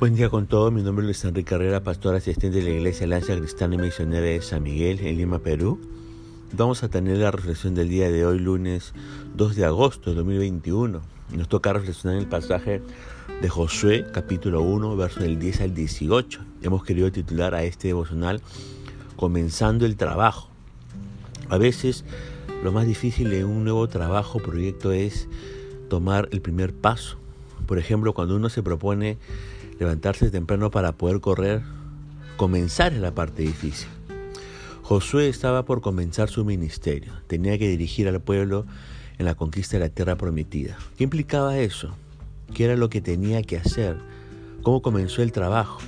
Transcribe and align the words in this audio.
Buen 0.00 0.14
día 0.14 0.30
con 0.30 0.46
todos, 0.46 0.72
mi 0.72 0.82
nombre 0.82 1.02
es 1.02 1.08
Luis 1.08 1.24
Enrique 1.26 1.50
Carrera, 1.50 1.82
pastor 1.82 2.14
asistente 2.14 2.56
de 2.56 2.62
la 2.62 2.70
Iglesia 2.70 3.04
Alianza 3.04 3.36
Cristiana 3.36 3.74
y 3.74 3.78
Misionera 3.78 4.24
de 4.24 4.40
San 4.40 4.62
Miguel 4.62 4.98
en 5.00 5.18
Lima, 5.18 5.40
Perú. 5.40 5.78
Vamos 6.52 6.82
a 6.82 6.88
tener 6.88 7.18
la 7.18 7.30
reflexión 7.30 7.74
del 7.74 7.90
día 7.90 8.10
de 8.10 8.24
hoy, 8.24 8.38
lunes 8.38 8.94
2 9.34 9.56
de 9.56 9.66
agosto 9.66 10.08
de 10.08 10.16
2021. 10.16 11.02
Nos 11.36 11.48
toca 11.50 11.74
reflexionar 11.74 12.16
en 12.16 12.22
el 12.22 12.28
pasaje 12.30 12.80
de 13.42 13.48
Josué, 13.50 14.06
capítulo 14.10 14.62
1, 14.62 14.96
versos 14.96 15.22
del 15.22 15.38
10 15.38 15.60
al 15.60 15.74
18. 15.74 16.40
Hemos 16.62 16.82
querido 16.82 17.12
titular 17.12 17.54
a 17.54 17.64
este 17.64 17.88
devocional 17.88 18.40
Comenzando 19.16 19.84
el 19.84 19.96
trabajo. 19.96 20.48
A 21.50 21.58
veces 21.58 22.06
lo 22.64 22.72
más 22.72 22.86
difícil 22.86 23.28
de 23.28 23.44
un 23.44 23.64
nuevo 23.64 23.86
trabajo 23.86 24.38
proyecto 24.38 24.92
es 24.92 25.28
tomar 25.90 26.30
el 26.32 26.40
primer 26.40 26.72
paso. 26.72 27.18
Por 27.66 27.78
ejemplo, 27.78 28.14
cuando 28.14 28.34
uno 28.34 28.48
se 28.48 28.62
propone 28.62 29.18
levantarse 29.80 30.30
temprano 30.30 30.70
para 30.70 30.92
poder 30.92 31.20
correr, 31.20 31.62
comenzar 32.36 32.92
es 32.92 33.00
la 33.00 33.14
parte 33.14 33.42
difícil. 33.42 33.88
Josué 34.82 35.28
estaba 35.28 35.64
por 35.64 35.80
comenzar 35.80 36.28
su 36.28 36.44
ministerio, 36.44 37.14
tenía 37.26 37.58
que 37.58 37.68
dirigir 37.68 38.06
al 38.06 38.20
pueblo 38.20 38.66
en 39.18 39.24
la 39.24 39.34
conquista 39.34 39.78
de 39.78 39.84
la 39.84 39.88
tierra 39.88 40.16
prometida. 40.16 40.76
¿Qué 40.98 41.04
implicaba 41.04 41.58
eso? 41.58 41.96
¿Qué 42.54 42.64
era 42.64 42.76
lo 42.76 42.90
que 42.90 43.00
tenía 43.00 43.42
que 43.42 43.56
hacer? 43.56 43.96
¿Cómo 44.62 44.82
comenzó 44.82 45.22
el 45.22 45.32
trabajo? 45.32 45.80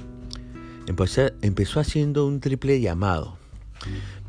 Empezó, 0.86 1.30
empezó 1.42 1.78
haciendo 1.78 2.26
un 2.26 2.40
triple 2.40 2.80
llamado. 2.80 3.36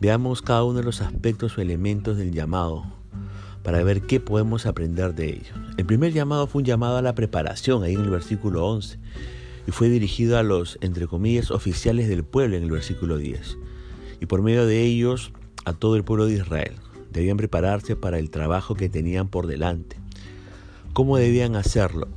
Veamos 0.02 0.41
cada 0.41 0.66
uno 0.66 0.80
de 0.80 0.86
los 0.86 1.00
aspectos 1.00 1.58
o 1.58 1.61
elementos 1.61 2.17
del 2.17 2.34
llamado 2.34 2.86
para 3.64 3.81
ver 3.84 4.02
qué 4.02 4.20
podemos 4.20 4.66
aprender 4.66 5.16
de 5.16 5.30
ellos. 5.30 5.53
El 5.77 5.86
primer 5.86 6.11
llamado 6.11 6.48
fue 6.48 6.64
un 6.64 6.66
llamado 6.66 6.98
a 6.98 7.02
la 7.02 7.16
preparación, 7.16 7.83
ahí 7.83 7.94
en 7.94 8.02
el 8.02 8.09
versículo 8.09 8.66
11 8.66 9.00
y 9.67 9.72
fue 9.72 9.89
dirigido 9.89 10.38
a 10.38 10.44
los, 10.44 10.78
entre 10.81 11.08
comillas, 11.08 11.52
oficiales 11.52 12.08
del 12.08 12.23
pueblo 12.23 12.58
en 12.58 12.64
el 12.64 12.72
versículo 12.72 13.17
10, 13.17 13.58
y 14.20 14.25
por 14.25 14.42
medio 14.42 14.66
de 14.66 14.81
ellos 14.81 15.31
a 15.66 15.73
todo 15.73 15.95
el 15.95 16.03
pueblo 16.03 16.25
de 16.25 16.36
Israel. 16.36 16.75
Debían 17.11 17.38
prepararse 17.38 17.95
para 17.95 18.20
el 18.20 18.30
trabajo 18.30 18.75
que 18.75 18.89
tenían 18.89 19.28
por 19.28 19.47
delante. 19.47 19.97
¿Cómo 20.94 21.17
debían 21.17 21.55
hacerlo? 21.55 22.08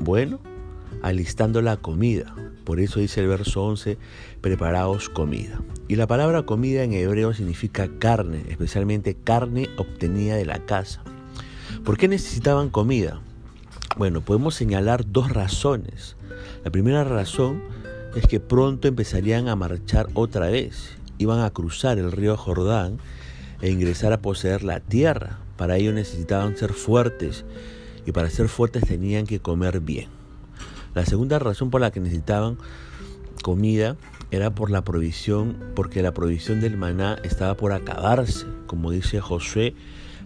Bueno, 0.00 0.40
alistando 1.02 1.62
la 1.62 1.76
comida. 1.76 2.34
Por 2.64 2.80
eso 2.80 3.00
dice 3.00 3.20
el 3.20 3.28
verso 3.28 3.64
11, 3.64 3.96
preparaos 4.40 5.08
comida. 5.08 5.62
Y 5.86 5.96
la 5.96 6.06
palabra 6.06 6.44
comida 6.44 6.82
en 6.82 6.92
hebreo 6.92 7.32
significa 7.32 7.88
carne, 7.98 8.44
especialmente 8.48 9.14
carne 9.14 9.68
obtenida 9.78 10.36
de 10.36 10.44
la 10.44 10.66
casa. 10.66 11.02
¿Por 11.84 11.96
qué 11.96 12.08
necesitaban 12.08 12.68
comida? 12.68 13.22
Bueno, 13.98 14.20
podemos 14.20 14.54
señalar 14.54 15.10
dos 15.10 15.32
razones. 15.32 16.14
La 16.64 16.70
primera 16.70 17.02
razón 17.02 17.60
es 18.14 18.28
que 18.28 18.38
pronto 18.38 18.86
empezarían 18.86 19.48
a 19.48 19.56
marchar 19.56 20.06
otra 20.14 20.46
vez. 20.50 20.96
Iban 21.18 21.40
a 21.40 21.50
cruzar 21.50 21.98
el 21.98 22.12
río 22.12 22.36
Jordán 22.36 22.98
e 23.60 23.70
ingresar 23.70 24.12
a 24.12 24.22
poseer 24.22 24.62
la 24.62 24.78
tierra. 24.78 25.40
Para 25.56 25.78
ello 25.78 25.92
necesitaban 25.92 26.56
ser 26.56 26.74
fuertes 26.74 27.44
y 28.06 28.12
para 28.12 28.30
ser 28.30 28.48
fuertes 28.48 28.84
tenían 28.86 29.26
que 29.26 29.40
comer 29.40 29.80
bien. 29.80 30.06
La 30.94 31.04
segunda 31.04 31.40
razón 31.40 31.70
por 31.70 31.80
la 31.80 31.90
que 31.90 31.98
necesitaban 31.98 32.56
comida 33.42 33.96
era 34.30 34.54
por 34.54 34.70
la 34.70 34.84
provisión, 34.84 35.56
porque 35.74 36.02
la 36.02 36.14
provisión 36.14 36.60
del 36.60 36.76
maná 36.76 37.18
estaba 37.24 37.56
por 37.56 37.72
acabarse, 37.72 38.46
como 38.68 38.92
dice 38.92 39.20
Josué 39.20 39.74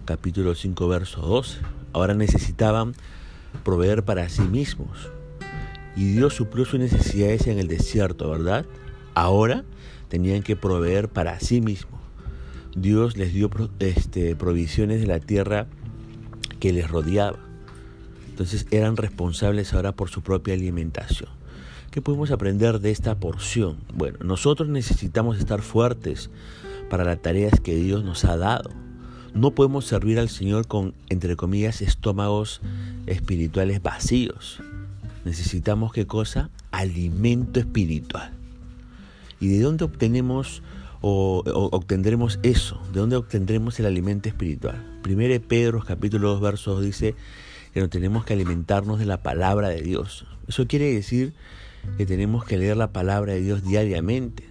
capítulo 0.04 0.54
5 0.54 0.88
verso 0.88 1.22
12. 1.22 1.60
Ahora 1.94 2.12
necesitaban 2.12 2.94
proveer 3.64 4.04
para 4.04 4.28
sí 4.28 4.42
mismos. 4.42 5.10
Y 5.96 6.12
Dios 6.12 6.34
suplió 6.34 6.64
sus 6.64 6.80
necesidades 6.80 7.46
en 7.46 7.58
el 7.58 7.68
desierto, 7.68 8.30
¿verdad? 8.30 8.64
Ahora 9.14 9.64
tenían 10.08 10.42
que 10.42 10.56
proveer 10.56 11.08
para 11.08 11.38
sí 11.40 11.60
mismos. 11.60 12.00
Dios 12.74 13.16
les 13.16 13.34
dio 13.34 13.50
este, 13.80 14.34
provisiones 14.34 15.00
de 15.00 15.06
la 15.06 15.20
tierra 15.20 15.66
que 16.60 16.72
les 16.72 16.90
rodeaba. 16.90 17.38
Entonces 18.30 18.66
eran 18.70 18.96
responsables 18.96 19.74
ahora 19.74 19.92
por 19.92 20.08
su 20.08 20.22
propia 20.22 20.54
alimentación. 20.54 21.28
¿Qué 21.90 22.00
podemos 22.00 22.30
aprender 22.30 22.80
de 22.80 22.90
esta 22.90 23.20
porción? 23.20 23.76
Bueno, 23.92 24.18
nosotros 24.22 24.70
necesitamos 24.70 25.38
estar 25.38 25.60
fuertes 25.60 26.30
para 26.88 27.04
las 27.04 27.20
tareas 27.20 27.60
que 27.60 27.74
Dios 27.76 28.02
nos 28.04 28.24
ha 28.24 28.38
dado. 28.38 28.70
No 29.34 29.52
podemos 29.52 29.86
servir 29.86 30.18
al 30.18 30.28
Señor 30.28 30.66
con, 30.66 30.94
entre 31.08 31.36
comillas, 31.36 31.80
estómagos 31.80 32.60
espirituales 33.06 33.82
vacíos. 33.82 34.60
Necesitamos 35.24 35.92
qué 35.92 36.06
cosa? 36.06 36.50
Alimento 36.70 37.58
espiritual. 37.58 38.32
¿Y 39.40 39.48
de 39.48 39.60
dónde 39.60 39.84
obtenemos 39.84 40.62
o, 41.00 41.42
obtendremos 41.72 42.40
eso? 42.42 42.80
¿De 42.92 43.00
dónde 43.00 43.16
obtendremos 43.16 43.80
el 43.80 43.86
alimento 43.86 44.28
espiritual? 44.28 45.00
Primero 45.02 45.40
Pedro 45.42 45.82
capítulo 45.82 46.28
2 46.30 46.40
versos 46.40 46.82
dice 46.82 47.14
que 47.72 47.80
no 47.80 47.88
tenemos 47.88 48.24
que 48.24 48.34
alimentarnos 48.34 48.98
de 48.98 49.06
la 49.06 49.22
palabra 49.22 49.68
de 49.68 49.80
Dios. 49.80 50.26
Eso 50.46 50.66
quiere 50.66 50.92
decir 50.92 51.32
que 51.96 52.04
tenemos 52.04 52.44
que 52.44 52.58
leer 52.58 52.76
la 52.76 52.92
palabra 52.92 53.32
de 53.32 53.40
Dios 53.40 53.64
diariamente. 53.64 54.44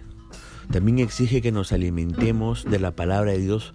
También 0.70 0.98
exige 0.98 1.40
que 1.40 1.52
nos 1.52 1.72
alimentemos 1.72 2.64
de 2.64 2.80
la 2.80 2.90
palabra 2.90 3.32
de 3.32 3.38
Dios 3.38 3.74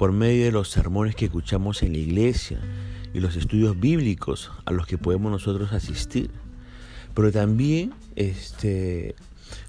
por 0.00 0.12
medio 0.12 0.46
de 0.46 0.50
los 0.50 0.70
sermones 0.70 1.14
que 1.14 1.26
escuchamos 1.26 1.82
en 1.82 1.92
la 1.92 1.98
iglesia 1.98 2.58
y 3.12 3.20
los 3.20 3.36
estudios 3.36 3.78
bíblicos 3.78 4.50
a 4.64 4.72
los 4.72 4.86
que 4.86 4.96
podemos 4.96 5.30
nosotros 5.30 5.74
asistir. 5.74 6.30
Pero 7.12 7.30
también 7.30 7.92
este, 8.16 9.14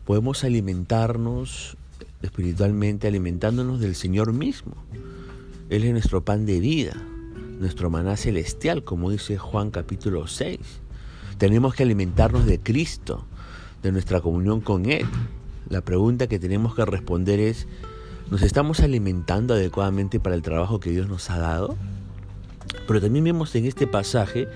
podemos 0.06 0.46
alimentarnos 0.46 1.75
espiritualmente, 2.22 3.09
alimentándonos 3.09 3.81
del 3.81 3.94
Señor 3.94 4.31
mismo. 4.31 4.72
Él 5.69 5.84
es 5.84 5.92
nuestro 5.92 6.24
pan 6.24 6.46
de 6.46 6.62
vida, 6.62 6.94
nuestro 7.59 7.90
maná 7.90 8.16
celestial, 8.16 8.86
como 8.86 9.12
dice 9.12 9.38
Juan 9.38 9.69
capítulo 9.69 10.28
6. 10.28 10.59
Tenemos 11.40 11.75
que 11.75 11.84
alimentarnos 11.84 12.46
de 12.46 12.58
Cristo, 12.58 13.25
de 13.84 13.92
nuestra 13.92 14.22
comunión 14.22 14.62
con 14.62 14.86
Él. 14.86 15.08
La 15.68 15.81
pregunta 15.81 16.28
que 16.28 16.40
tenemos 16.40 16.74
que 16.74 16.86
responder 16.86 17.42
es, 17.42 17.68
¿nos 18.31 18.44
estamos 18.44 18.80
alimentando 18.80 19.53
adecuadamente 19.53 20.22
para 20.22 20.36
el 20.36 20.42
trabajo 20.42 20.80
que 20.80 20.90
Dios 20.90 21.09
nos 21.09 21.30
ha 21.30 21.38
dado? 21.38 21.75
Pero 22.88 23.02
también 23.02 23.25
vemos 23.25 23.53
en 23.56 23.66
este 23.66 23.88
pasaje 23.88 24.47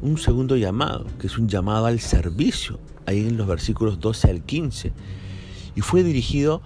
un 0.00 0.16
segundo 0.16 0.56
llamado, 0.56 1.04
que 1.20 1.26
es 1.26 1.36
un 1.36 1.48
llamado 1.48 1.84
al 1.84 2.00
servicio, 2.00 2.80
ahí 3.04 3.28
en 3.28 3.36
los 3.36 3.46
versículos 3.46 4.00
12 4.00 4.30
al 4.30 4.42
15. 4.42 4.92
Y 5.76 5.82
fue 5.82 6.02
dirigido 6.02 6.62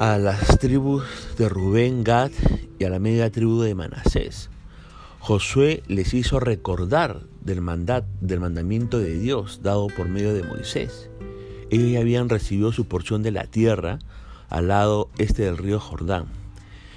a 0.00 0.18
las 0.18 0.58
tribus 0.58 1.04
de 1.38 1.48
Rubén, 1.48 2.02
Gad 2.02 2.32
y 2.80 2.84
a 2.84 2.90
la 2.90 2.98
media 2.98 3.30
tribu 3.30 3.62
de 3.62 3.76
Manasés. 3.76 4.50
Josué 5.20 5.84
les 5.86 6.12
hizo 6.12 6.40
recordar 6.40 7.20
del, 7.40 7.60
mandat, 7.60 8.04
del 8.20 8.40
mandamiento 8.40 8.98
de 8.98 9.16
Dios 9.16 9.60
dado 9.62 9.86
por 9.96 10.08
medio 10.08 10.34
de 10.34 10.42
Moisés. 10.42 11.08
Ellos 11.70 11.92
ya 11.92 12.00
habían 12.00 12.28
recibido 12.28 12.72
su 12.72 12.86
porción 12.86 13.22
de 13.22 13.30
la 13.30 13.44
tierra 13.44 14.00
al 14.50 14.68
lado 14.68 15.08
este 15.18 15.44
del 15.44 15.56
río 15.56 15.80
Jordán. 15.80 16.26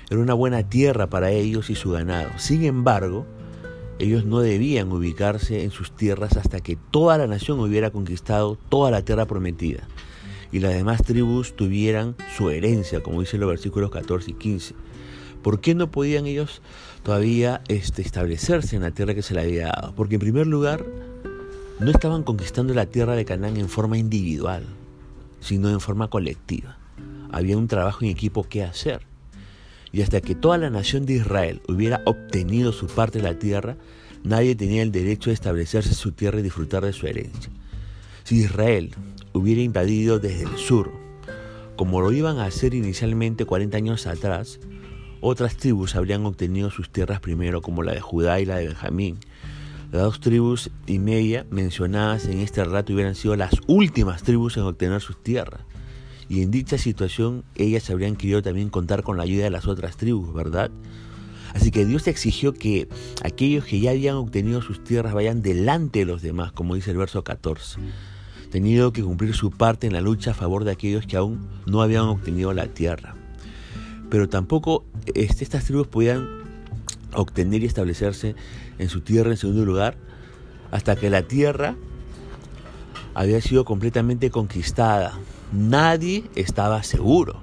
Era 0.09 0.19
una 0.19 0.33
buena 0.33 0.67
tierra 0.67 1.07
para 1.07 1.31
ellos 1.31 1.69
y 1.69 1.75
su 1.75 1.91
ganado. 1.91 2.31
Sin 2.37 2.65
embargo, 2.65 3.25
ellos 3.99 4.25
no 4.25 4.39
debían 4.39 4.91
ubicarse 4.91 5.63
en 5.63 5.71
sus 5.71 5.95
tierras 5.95 6.35
hasta 6.35 6.59
que 6.59 6.77
toda 6.91 7.17
la 7.17 7.27
nación 7.27 7.59
hubiera 7.59 7.91
conquistado 7.91 8.57
toda 8.69 8.91
la 8.91 9.03
tierra 9.03 9.25
prometida 9.25 9.87
y 10.51 10.59
las 10.59 10.73
demás 10.73 11.01
tribus 11.03 11.55
tuvieran 11.55 12.15
su 12.37 12.49
herencia, 12.51 13.01
como 13.01 13.21
dicen 13.21 13.39
los 13.39 13.49
versículos 13.49 13.89
14 13.89 14.31
y 14.31 14.33
15. 14.35 14.75
¿Por 15.41 15.59
qué 15.59 15.73
no 15.73 15.89
podían 15.89 16.27
ellos 16.27 16.61
todavía 17.01 17.61
este, 17.67 18.03
establecerse 18.03 18.75
en 18.75 18.83
la 18.83 18.91
tierra 18.91 19.15
que 19.15 19.23
se 19.23 19.33
les 19.33 19.45
había 19.45 19.67
dado? 19.67 19.95
Porque 19.95 20.15
en 20.15 20.21
primer 20.21 20.45
lugar, 20.45 20.85
no 21.79 21.89
estaban 21.89 22.21
conquistando 22.21 22.73
la 22.75 22.85
tierra 22.85 23.15
de 23.15 23.25
Canaán 23.25 23.57
en 23.57 23.67
forma 23.67 23.97
individual, 23.97 24.63
sino 25.41 25.69
en 25.69 25.79
forma 25.79 26.09
colectiva. 26.09 26.77
Había 27.33 27.57
un 27.57 27.67
trabajo 27.67 28.05
en 28.05 28.11
equipo 28.11 28.43
que 28.43 28.63
hacer. 28.63 29.01
Y 29.91 30.03
hasta 30.03 30.21
que 30.21 30.35
toda 30.35 30.59
la 30.59 30.69
nación 30.69 31.07
de 31.07 31.13
Israel 31.13 31.61
hubiera 31.67 32.01
obtenido 32.05 32.71
su 32.71 32.85
parte 32.85 33.17
de 33.19 33.23
la 33.23 33.39
tierra, 33.39 33.75
nadie 34.23 34.55
tenía 34.55 34.83
el 34.83 34.91
derecho 34.91 35.31
de 35.31 35.33
establecerse 35.33 35.89
en 35.89 35.95
su 35.95 36.11
tierra 36.11 36.39
y 36.39 36.43
disfrutar 36.43 36.85
de 36.85 36.93
su 36.93 37.07
herencia. 37.07 37.51
Si 38.23 38.37
Israel 38.37 38.91
hubiera 39.33 39.61
invadido 39.61 40.19
desde 40.19 40.43
el 40.43 40.57
sur, 40.57 40.91
como 41.75 42.01
lo 42.01 42.11
iban 42.11 42.37
a 42.37 42.45
hacer 42.45 42.75
inicialmente 42.75 43.45
40 43.45 43.77
años 43.77 44.05
atrás, 44.05 44.59
otras 45.19 45.57
tribus 45.57 45.95
habrían 45.95 46.25
obtenido 46.27 46.69
sus 46.69 46.91
tierras 46.91 47.19
primero, 47.19 47.63
como 47.63 47.81
la 47.81 47.93
de 47.93 48.01
Judá 48.01 48.39
y 48.39 48.45
la 48.45 48.57
de 48.57 48.67
Benjamín. 48.67 49.17
Las 49.91 50.03
dos 50.03 50.19
tribus 50.19 50.69
y 50.85 50.99
media 50.99 51.47
mencionadas 51.49 52.25
en 52.25 52.41
este 52.41 52.63
relato 52.63 52.93
hubieran 52.93 53.15
sido 53.15 53.35
las 53.35 53.53
últimas 53.65 54.21
tribus 54.21 54.57
en 54.57 54.63
obtener 54.63 55.01
sus 55.01 55.21
tierras 55.21 55.61
y 56.29 56.41
en 56.41 56.51
dicha 56.51 56.77
situación 56.77 57.43
ellas 57.55 57.89
habrían 57.89 58.15
querido 58.15 58.41
también 58.41 58.69
contar 58.69 59.03
con 59.03 59.17
la 59.17 59.23
ayuda 59.23 59.45
de 59.45 59.49
las 59.49 59.67
otras 59.67 59.97
tribus, 59.97 60.33
¿verdad? 60.33 60.71
Así 61.53 61.69
que 61.69 61.85
Dios 61.85 62.07
exigió 62.07 62.53
que 62.53 62.87
aquellos 63.23 63.65
que 63.65 63.79
ya 63.79 63.91
habían 63.91 64.15
obtenido 64.15 64.61
sus 64.61 64.83
tierras 64.83 65.13
vayan 65.13 65.41
delante 65.41 65.99
de 65.99 66.05
los 66.05 66.21
demás, 66.21 66.51
como 66.51 66.75
dice 66.75 66.91
el 66.91 66.97
verso 66.97 67.23
14. 67.23 67.79
tenido 68.49 68.93
que 68.93 69.03
cumplir 69.03 69.33
su 69.33 69.51
parte 69.51 69.87
en 69.87 69.93
la 69.93 70.01
lucha 70.01 70.31
a 70.31 70.33
favor 70.33 70.63
de 70.63 70.71
aquellos 70.71 71.05
que 71.05 71.17
aún 71.17 71.47
no 71.65 71.81
habían 71.81 72.03
obtenido 72.03 72.53
la 72.53 72.67
tierra. 72.67 73.15
Pero 74.09 74.29
tampoco 74.29 74.85
este, 75.13 75.43
estas 75.43 75.65
tribus 75.65 75.87
podían 75.87 76.27
obtener 77.13 77.63
y 77.63 77.65
establecerse 77.65 78.35
en 78.79 78.89
su 78.89 79.01
tierra 79.01 79.31
en 79.31 79.37
segundo 79.37 79.65
lugar 79.65 79.97
hasta 80.71 80.95
que 80.95 81.09
la 81.09 81.23
tierra 81.23 81.75
había 83.15 83.41
sido 83.41 83.65
completamente 83.65 84.29
conquistada. 84.31 85.13
Nadie 85.51 86.25
estaba 86.35 86.83
seguro. 86.83 87.35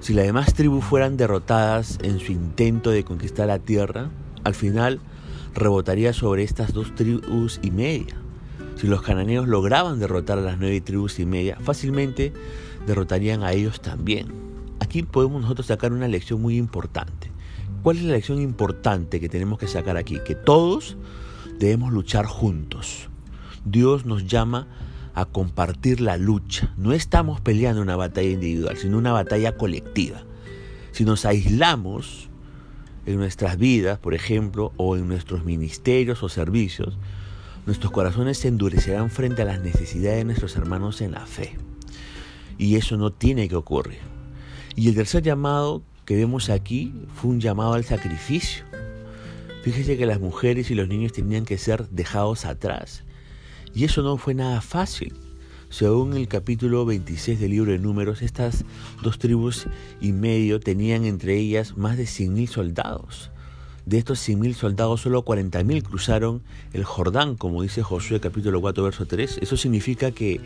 Si 0.00 0.14
las 0.14 0.26
demás 0.26 0.54
tribus 0.54 0.84
fueran 0.84 1.16
derrotadas 1.16 1.98
en 2.02 2.20
su 2.20 2.32
intento 2.32 2.90
de 2.90 3.04
conquistar 3.04 3.48
la 3.48 3.58
tierra, 3.58 4.10
al 4.44 4.54
final 4.54 5.00
rebotaría 5.54 6.12
sobre 6.12 6.44
estas 6.44 6.72
dos 6.72 6.94
tribus 6.94 7.58
y 7.62 7.70
media. 7.70 8.16
Si 8.76 8.86
los 8.86 9.02
cananeos 9.02 9.48
lograban 9.48 9.98
derrotar 9.98 10.38
a 10.38 10.42
las 10.42 10.58
nueve 10.58 10.80
tribus 10.80 11.18
y 11.18 11.26
media, 11.26 11.58
fácilmente 11.60 12.32
derrotarían 12.86 13.42
a 13.42 13.52
ellos 13.52 13.80
también. 13.80 14.28
Aquí 14.80 15.02
podemos 15.02 15.42
nosotros 15.42 15.66
sacar 15.66 15.92
una 15.92 16.06
lección 16.06 16.40
muy 16.40 16.56
importante. 16.56 17.30
¿Cuál 17.82 17.98
es 17.98 18.04
la 18.04 18.12
lección 18.12 18.40
importante 18.40 19.20
que 19.20 19.28
tenemos 19.28 19.58
que 19.58 19.66
sacar 19.66 19.96
aquí? 19.96 20.20
Que 20.24 20.36
todos 20.36 20.96
debemos 21.58 21.92
luchar 21.92 22.26
juntos. 22.26 23.08
Dios 23.64 24.06
nos 24.06 24.26
llama 24.26 24.66
a 25.14 25.24
compartir 25.24 26.00
la 26.00 26.16
lucha. 26.16 26.72
No 26.76 26.92
estamos 26.92 27.40
peleando 27.40 27.82
una 27.82 27.96
batalla 27.96 28.30
individual, 28.30 28.76
sino 28.76 28.98
una 28.98 29.12
batalla 29.12 29.56
colectiva. 29.56 30.22
Si 30.92 31.04
nos 31.04 31.24
aislamos 31.24 32.28
en 33.06 33.16
nuestras 33.16 33.58
vidas, 33.58 33.98
por 33.98 34.14
ejemplo, 34.14 34.72
o 34.76 34.96
en 34.96 35.08
nuestros 35.08 35.44
ministerios 35.44 36.22
o 36.22 36.28
servicios, 36.28 36.98
nuestros 37.66 37.92
corazones 37.92 38.38
se 38.38 38.48
endurecerán 38.48 39.10
frente 39.10 39.42
a 39.42 39.44
las 39.44 39.60
necesidades 39.60 40.18
de 40.18 40.24
nuestros 40.24 40.56
hermanos 40.56 41.00
en 41.00 41.12
la 41.12 41.26
fe. 41.26 41.56
Y 42.56 42.76
eso 42.76 42.96
no 42.96 43.12
tiene 43.12 43.48
que 43.48 43.56
ocurrir. 43.56 43.98
Y 44.76 44.88
el 44.88 44.94
tercer 44.94 45.22
llamado 45.22 45.82
que 46.04 46.16
vemos 46.16 46.48
aquí 46.48 46.94
fue 47.14 47.30
un 47.30 47.40
llamado 47.40 47.74
al 47.74 47.84
sacrificio. 47.84 48.64
Fíjese 49.62 49.98
que 49.98 50.06
las 50.06 50.20
mujeres 50.20 50.70
y 50.70 50.74
los 50.74 50.88
niños 50.88 51.12
tenían 51.12 51.44
que 51.44 51.58
ser 51.58 51.88
dejados 51.88 52.44
atrás. 52.44 53.04
Y 53.74 53.84
eso 53.84 54.02
no 54.02 54.16
fue 54.16 54.34
nada 54.34 54.60
fácil. 54.60 55.14
Según 55.70 56.16
el 56.16 56.28
capítulo 56.28 56.86
26 56.86 57.38
del 57.38 57.50
libro 57.50 57.72
de 57.72 57.78
números, 57.78 58.22
estas 58.22 58.64
dos 59.02 59.18
tribus 59.18 59.66
y 60.00 60.12
medio 60.12 60.60
tenían 60.60 61.04
entre 61.04 61.36
ellas 61.36 61.76
más 61.76 61.98
de 61.98 62.04
100.000 62.04 62.48
soldados. 62.48 63.30
De 63.84 63.98
estos 63.98 64.26
100.000 64.26 64.54
soldados, 64.54 65.02
solo 65.02 65.24
40.000 65.24 65.82
cruzaron 65.82 66.42
el 66.72 66.84
Jordán, 66.84 67.36
como 67.36 67.62
dice 67.62 67.82
Josué 67.82 68.18
capítulo 68.18 68.60
4, 68.60 68.82
verso 68.82 69.06
3. 69.06 69.38
Eso 69.42 69.56
significa 69.56 70.10
que 70.10 70.40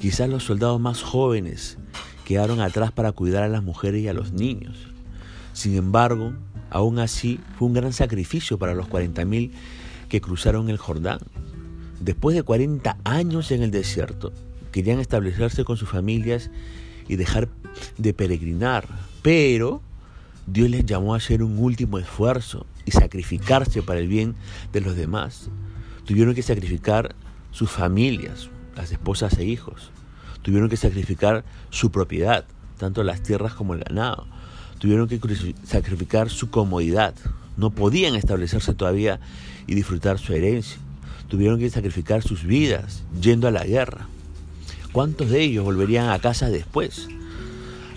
quizás 0.00 0.30
los 0.30 0.44
soldados 0.44 0.80
más 0.80 1.02
jóvenes 1.02 1.76
quedaron 2.24 2.60
atrás 2.60 2.90
para 2.90 3.12
cuidar 3.12 3.42
a 3.42 3.48
las 3.48 3.62
mujeres 3.62 4.02
y 4.02 4.08
a 4.08 4.14
los 4.14 4.32
niños. 4.32 4.76
Sin 5.52 5.76
embargo, 5.76 6.32
aún 6.70 6.98
así 6.98 7.38
fue 7.58 7.68
un 7.68 7.74
gran 7.74 7.92
sacrificio 7.92 8.58
para 8.58 8.74
los 8.74 8.88
40.000 8.88 9.50
que 10.08 10.20
cruzaron 10.20 10.68
el 10.70 10.78
Jordán. 10.78 11.20
Después 12.00 12.36
de 12.36 12.42
40 12.42 12.98
años 13.04 13.50
en 13.50 13.62
el 13.62 13.70
desierto, 13.70 14.32
querían 14.72 15.00
establecerse 15.00 15.64
con 15.64 15.76
sus 15.76 15.88
familias 15.88 16.50
y 17.08 17.16
dejar 17.16 17.48
de 17.98 18.14
peregrinar, 18.14 18.86
pero 19.22 19.82
Dios 20.46 20.68
les 20.68 20.84
llamó 20.84 21.14
a 21.14 21.18
hacer 21.18 21.42
un 21.42 21.58
último 21.58 21.98
esfuerzo 21.98 22.66
y 22.84 22.90
sacrificarse 22.90 23.82
para 23.82 24.00
el 24.00 24.08
bien 24.08 24.34
de 24.72 24.80
los 24.80 24.96
demás. 24.96 25.48
Tuvieron 26.04 26.34
que 26.34 26.42
sacrificar 26.42 27.14
sus 27.50 27.70
familias, 27.70 28.50
las 28.76 28.92
esposas 28.92 29.38
e 29.38 29.44
hijos. 29.44 29.90
Tuvieron 30.42 30.68
que 30.68 30.76
sacrificar 30.76 31.44
su 31.70 31.90
propiedad, 31.90 32.44
tanto 32.78 33.02
las 33.04 33.22
tierras 33.22 33.54
como 33.54 33.74
el 33.74 33.80
ganado. 33.84 34.26
Tuvieron 34.78 35.08
que 35.08 35.18
sacrificar 35.64 36.28
su 36.28 36.50
comodidad. 36.50 37.14
No 37.56 37.70
podían 37.70 38.16
establecerse 38.16 38.74
todavía 38.74 39.20
y 39.66 39.74
disfrutar 39.74 40.18
su 40.18 40.34
herencia. 40.34 40.78
Tuvieron 41.34 41.58
que 41.58 41.68
sacrificar 41.68 42.22
sus 42.22 42.44
vidas 42.44 43.02
yendo 43.20 43.48
a 43.48 43.50
la 43.50 43.64
guerra. 43.64 44.06
¿Cuántos 44.92 45.30
de 45.30 45.42
ellos 45.42 45.64
volverían 45.64 46.10
a 46.10 46.20
casa 46.20 46.48
después? 46.48 47.08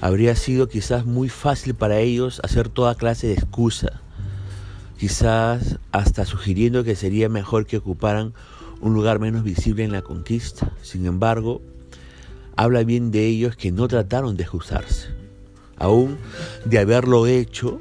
Habría 0.01 0.35
sido 0.35 0.67
quizás 0.67 1.05
muy 1.05 1.29
fácil 1.29 1.75
para 1.75 1.99
ellos 1.99 2.41
hacer 2.43 2.67
toda 2.67 2.95
clase 2.95 3.27
de 3.27 3.33
excusa 3.33 4.01
quizás 4.97 5.77
hasta 5.91 6.25
sugiriendo 6.25 6.83
que 6.83 6.95
sería 6.95 7.29
mejor 7.29 7.67
que 7.67 7.77
ocuparan 7.77 8.33
un 8.81 8.95
lugar 8.95 9.19
menos 9.19 9.43
visible 9.43 9.83
en 9.83 9.91
la 9.91 10.01
conquista. 10.01 10.73
Sin 10.81 11.05
embargo, 11.05 11.61
habla 12.55 12.83
bien 12.83 13.11
de 13.11 13.27
ellos 13.27 13.55
que 13.55 13.71
no 13.71 13.87
trataron 13.87 14.35
de 14.35 14.45
excusarse. 14.45 15.09
Aún 15.77 16.17
de 16.65 16.79
haberlo 16.79 17.27
hecho, 17.27 17.79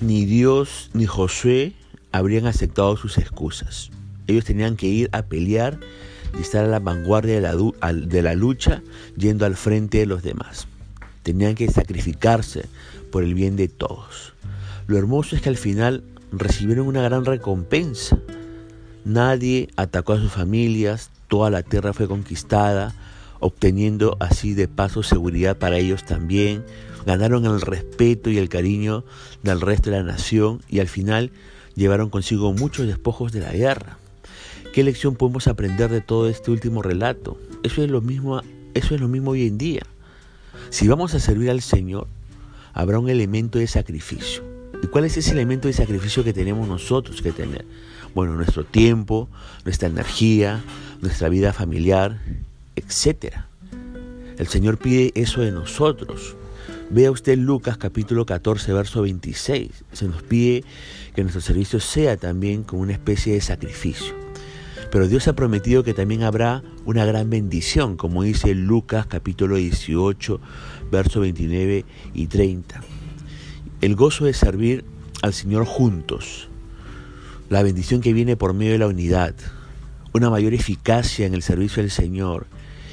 ni 0.00 0.24
Dios 0.24 0.90
ni 0.92 1.06
Josué 1.06 1.74
habrían 2.10 2.46
aceptado 2.46 2.96
sus 2.96 3.18
excusas. 3.18 3.92
Ellos 4.32 4.44
tenían 4.44 4.76
que 4.76 4.86
ir 4.86 5.08
a 5.12 5.22
pelear 5.22 5.78
y 6.36 6.42
estar 6.42 6.64
a 6.64 6.68
la 6.68 6.78
vanguardia 6.78 7.34
de 7.34 7.40
la, 7.40 7.92
de 7.92 8.22
la 8.22 8.34
lucha 8.34 8.82
yendo 9.16 9.46
al 9.46 9.56
frente 9.56 9.98
de 9.98 10.06
los 10.06 10.22
demás. 10.22 10.66
Tenían 11.22 11.54
que 11.54 11.70
sacrificarse 11.70 12.64
por 13.10 13.22
el 13.22 13.34
bien 13.34 13.56
de 13.56 13.68
todos. 13.68 14.34
Lo 14.86 14.98
hermoso 14.98 15.36
es 15.36 15.42
que 15.42 15.48
al 15.48 15.56
final 15.56 16.02
recibieron 16.32 16.86
una 16.86 17.02
gran 17.02 17.24
recompensa. 17.24 18.18
Nadie 19.04 19.68
atacó 19.76 20.14
a 20.14 20.18
sus 20.18 20.32
familias, 20.32 21.10
toda 21.28 21.50
la 21.50 21.62
tierra 21.62 21.92
fue 21.92 22.08
conquistada, 22.08 22.94
obteniendo 23.40 24.16
así 24.20 24.54
de 24.54 24.68
paso 24.68 25.02
seguridad 25.02 25.56
para 25.58 25.78
ellos 25.78 26.04
también. 26.04 26.64
Ganaron 27.06 27.44
el 27.44 27.60
respeto 27.60 28.30
y 28.30 28.38
el 28.38 28.48
cariño 28.48 29.04
del 29.42 29.60
resto 29.60 29.90
de 29.90 29.96
la 29.96 30.04
nación 30.04 30.60
y 30.68 30.80
al 30.80 30.88
final 30.88 31.32
llevaron 31.74 32.10
consigo 32.10 32.52
muchos 32.52 32.86
despojos 32.86 33.32
de 33.32 33.40
la 33.40 33.52
guerra. 33.52 33.98
¿Qué 34.72 34.82
lección 34.82 35.16
podemos 35.16 35.48
aprender 35.48 35.90
de 35.90 36.00
todo 36.00 36.30
este 36.30 36.50
último 36.50 36.80
relato? 36.80 37.38
Eso 37.62 37.82
es 37.82 37.90
lo 37.90 38.00
mismo, 38.00 38.40
eso 38.72 38.94
es 38.94 39.02
lo 39.02 39.08
mismo 39.08 39.32
hoy 39.32 39.46
en 39.46 39.58
día. 39.58 39.82
Si 40.70 40.88
vamos 40.88 41.12
a 41.12 41.20
servir 41.20 41.50
al 41.50 41.60
Señor, 41.60 42.06
habrá 42.72 42.98
un 42.98 43.10
elemento 43.10 43.58
de 43.58 43.66
sacrificio. 43.66 44.42
¿Y 44.82 44.86
cuál 44.86 45.04
es 45.04 45.18
ese 45.18 45.32
elemento 45.32 45.68
de 45.68 45.74
sacrificio 45.74 46.24
que 46.24 46.32
tenemos 46.32 46.66
nosotros 46.66 47.20
que 47.20 47.32
tener? 47.32 47.66
Bueno, 48.14 48.32
nuestro 48.32 48.64
tiempo, 48.64 49.28
nuestra 49.66 49.88
energía, 49.88 50.64
nuestra 51.02 51.28
vida 51.28 51.52
familiar, 51.52 52.22
etc. 52.74 53.34
El 54.38 54.46
Señor 54.46 54.78
pide 54.78 55.12
eso 55.14 55.42
de 55.42 55.52
nosotros. 55.52 56.34
Vea 56.88 57.10
usted 57.10 57.36
Lucas 57.36 57.76
capítulo 57.76 58.24
14, 58.24 58.72
verso 58.72 59.02
26. 59.02 59.70
Se 59.92 60.08
nos 60.08 60.22
pide 60.22 60.64
que 61.14 61.20
nuestro 61.20 61.42
servicio 61.42 61.78
sea 61.78 62.16
también 62.16 62.62
como 62.62 62.80
una 62.80 62.92
especie 62.92 63.34
de 63.34 63.42
sacrificio. 63.42 64.22
Pero 64.92 65.08
Dios 65.08 65.26
ha 65.26 65.32
prometido 65.32 65.82
que 65.82 65.94
también 65.94 66.22
habrá 66.22 66.62
una 66.84 67.04
gran 67.04 67.28
bendición, 67.28 67.96
como 67.96 68.22
dice 68.22 68.54
Lucas 68.54 69.06
capítulo 69.06 69.56
18, 69.56 70.40
verso 70.92 71.18
29 71.18 71.84
y 72.14 72.26
30 72.28 72.80
el 73.82 73.96
gozo 73.96 74.26
de 74.26 74.32
servir 74.32 74.84
al 75.22 75.34
Señor 75.34 75.64
juntos, 75.64 76.48
la 77.50 77.64
bendición 77.64 78.00
que 78.00 78.12
viene 78.12 78.36
por 78.36 78.54
medio 78.54 78.72
de 78.72 78.78
la 78.78 78.86
unidad, 78.86 79.34
una 80.14 80.30
mayor 80.30 80.54
eficacia 80.54 81.26
en 81.26 81.34
el 81.34 81.42
servicio 81.42 81.82
del 81.82 81.90
Señor 81.90 82.46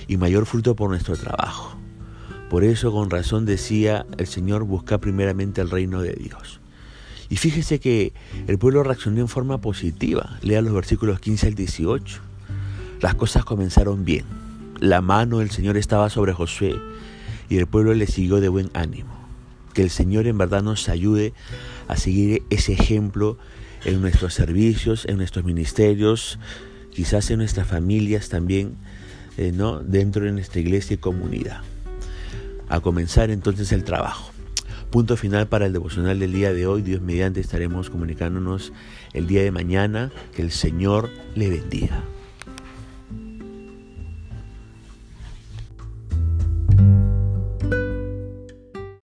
y 0.08 0.18
mayor 0.18 0.48
fruto 0.48 0.76
por 0.76 0.90
nuestro 0.90 1.16
trabajo. 1.16 1.78
Por 2.50 2.64
eso 2.64 2.92
con 2.92 3.12
razón 3.12 3.46
decía 3.46 4.08
el 4.18 4.26
Señor, 4.26 4.64
busca 4.64 4.98
primeramente 4.98 5.62
el 5.62 5.70
reino 5.70 6.02
de 6.02 6.14
Dios. 6.14 6.59
Y 7.30 7.38
fíjese 7.38 7.80
que 7.80 8.14
el 8.48 8.58
pueblo 8.58 8.84
reaccionó 8.84 9.20
en 9.20 9.28
forma 9.28 9.62
positiva. 9.62 10.40
Lea 10.42 10.62
los 10.62 10.74
versículos 10.74 11.20
15 11.20 11.48
al 11.48 11.56
18. 11.56 12.22
Las 13.02 13.16
cosas 13.16 13.46
comenzaron 13.46 14.04
bien. 14.04 14.26
La 14.80 15.02
mano 15.02 15.40
del 15.40 15.52
Señor 15.52 15.78
estaba 15.78 16.10
sobre 16.10 16.34
Josué 16.34 16.76
y 17.50 17.58
el 17.58 17.68
pueblo 17.68 17.94
le 17.94 18.08
siguió 18.08 18.40
de 18.40 18.50
buen 18.50 18.70
ánimo 18.74 19.20
que 19.74 19.82
el 19.82 19.90
Señor 19.90 20.28
en 20.28 20.38
verdad 20.38 20.64
nos 20.64 20.90
ayude 20.90 21.34
a 21.88 21.96
seguir 21.96 22.44
ese 22.50 22.74
ejemplo 22.74 23.38
en 23.86 24.02
nuestros 24.02 24.34
servicios, 24.34 25.06
en 25.06 25.18
nuestros 25.18 25.46
ministerios, 25.46 26.40
quizás 26.92 27.30
en 27.32 27.38
nuestras 27.40 27.68
familias 27.68 28.30
también, 28.30 28.76
eh, 29.38 29.52
¿no? 29.54 29.80
dentro 29.80 30.26
de 30.26 30.32
nuestra 30.32 30.60
iglesia 30.60 30.96
y 30.96 30.98
comunidad. 30.98 31.62
A 32.68 32.82
comenzar 32.82 33.32
entonces 33.32 33.72
el 33.72 33.84
trabajo. 33.84 34.32
Punto 34.90 35.18
final 35.18 35.48
para 35.48 35.68
el 35.68 35.74
devocional 35.74 36.20
del 36.20 36.34
día 36.34 36.52
de 36.52 36.66
hoy. 36.66 36.82
Dios 36.82 37.02
mediante 37.02 37.40
estaremos 37.40 37.92
comunicándonos 37.92 38.74
el 39.14 39.28
día 39.28 39.44
de 39.44 39.52
mañana. 39.52 40.12
Que 40.36 40.42
el 40.42 40.52
Señor 40.52 41.12
le 41.36 41.50
bendiga. 41.50 42.04